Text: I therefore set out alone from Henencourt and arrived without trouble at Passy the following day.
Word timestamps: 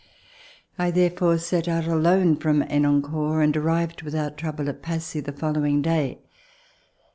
I 0.79 0.89
therefore 0.89 1.37
set 1.37 1.67
out 1.67 1.85
alone 1.85 2.37
from 2.37 2.61
Henencourt 2.63 3.43
and 3.43 3.55
arrived 3.55 4.01
without 4.01 4.35
trouble 4.35 4.67
at 4.67 4.81
Passy 4.81 5.19
the 5.19 5.31
following 5.31 5.83
day. 5.83 6.23